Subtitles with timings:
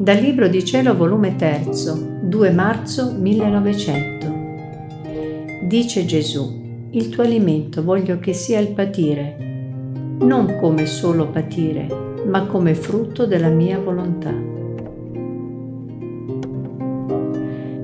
[0.00, 1.66] Dal Libro di Cielo, volume 3,
[2.22, 4.34] 2 marzo 1900.
[5.64, 9.36] Dice Gesù, il tuo alimento voglio che sia il patire,
[10.20, 11.86] non come solo patire,
[12.24, 14.32] ma come frutto della mia volontà.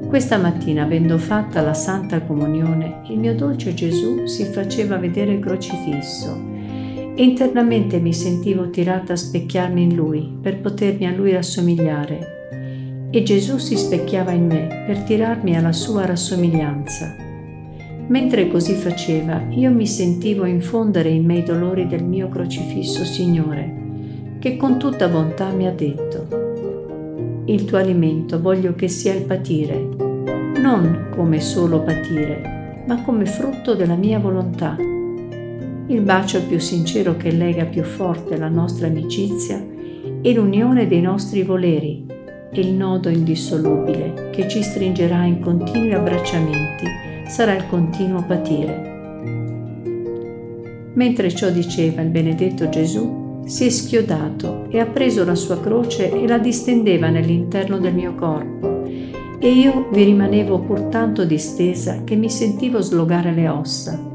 [0.09, 6.56] Questa mattina, avendo fatta la Santa Comunione, il mio dolce Gesù si faceva vedere crocifisso
[7.23, 13.09] internamente mi sentivo tirata a specchiarmi in Lui per potermi a Lui rassomigliare.
[13.11, 17.15] E Gesù si specchiava in me per tirarmi alla sua rassomiglianza.
[18.09, 23.85] Mentre così faceva, io mi sentivo infondere in me i dolori del mio crocifisso Signore,
[24.39, 26.45] che con tutta bontà mi ha detto,
[27.47, 29.89] il tuo alimento voglio che sia il patire,
[30.61, 34.77] non come solo patire, ma come frutto della mia volontà
[35.89, 39.65] il bacio più sincero che lega più forte la nostra amicizia
[40.21, 42.05] è l'unione dei nostri voleri
[42.51, 46.87] e il nodo indissolubile che ci stringerà in continui abbracciamenti
[47.29, 48.95] sarà il continuo patire.
[50.95, 56.11] Mentre ciò diceva il benedetto Gesù, si è schiodato e ha preso la sua croce
[56.11, 58.83] e la distendeva nell'interno del mio corpo
[59.39, 64.15] e io vi rimanevo pur tanto distesa che mi sentivo slogare le ossa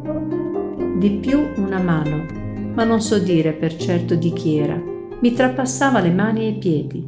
[1.02, 2.28] di più una mano,
[2.76, 4.80] ma non so dire per certo di chi era,
[5.20, 7.04] mi trapassava le mani e i piedi.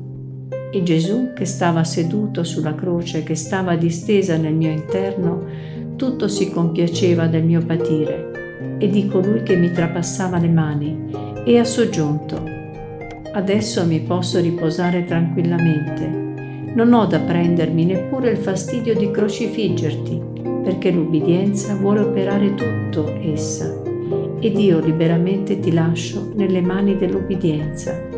[0.72, 5.46] E Gesù, che stava seduto sulla croce, che stava distesa nel mio interno,
[5.96, 11.12] tutto si compiaceva del mio patire e di colui che mi trapassava le mani
[11.46, 12.44] e ha soggiunto.
[13.32, 16.08] Adesso mi posso riposare tranquillamente.
[16.74, 20.22] Non ho da prendermi neppure il fastidio di crocifiggerti,
[20.64, 23.82] perché l'ubbidienza vuole operare tutto essa
[24.40, 28.10] ed io liberamente ti lascio nelle mani dell'ubbidienza.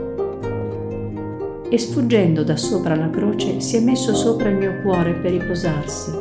[1.67, 6.11] E sfuggendo da sopra la croce si è messo sopra il mio cuore per riposarsi.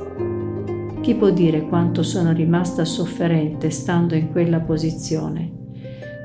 [1.01, 5.53] Chi può dire quanto sono rimasta sofferente stando in quella posizione?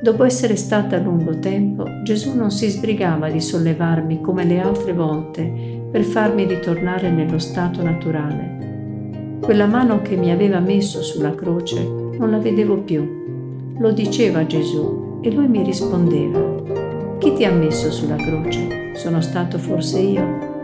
[0.02, 4.94] Dopo essere stata a lungo tempo, Gesù non si sbrigava di sollevarmi come le altre
[4.94, 8.69] volte per farmi ritornare nello stato naturale.
[9.42, 11.82] Quella mano che mi aveva messo sulla croce
[12.18, 13.20] non la vedevo più
[13.80, 18.92] lo diceva Gesù e lui mi rispondeva, chi ti ha messo sulla croce?
[18.96, 20.58] Sono stato forse io?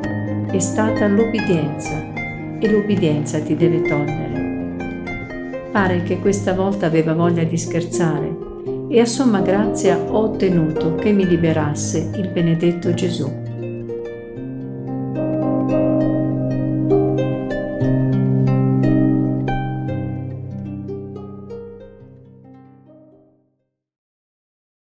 [0.52, 2.14] È stata l'ubbidienza
[2.60, 4.76] e l'ubbidienza ti deve togliere.
[5.72, 8.36] Pare che questa volta aveva voglia di scherzare
[8.90, 13.44] e a somma grazia ho ottenuto che mi liberasse il benedetto Gesù.